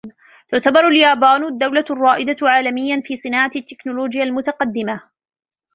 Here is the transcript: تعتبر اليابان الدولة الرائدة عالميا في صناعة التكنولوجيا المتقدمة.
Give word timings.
تعتبر 0.49 0.87
اليابان 0.87 1.43
الدولة 1.45 1.85
الرائدة 1.89 2.35
عالميا 2.41 3.01
في 3.05 3.15
صناعة 3.15 3.49
التكنولوجيا 3.55 4.23
المتقدمة. 4.23 5.03